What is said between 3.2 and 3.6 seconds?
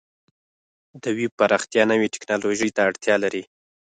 لري.